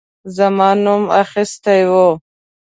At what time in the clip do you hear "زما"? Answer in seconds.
0.37-0.69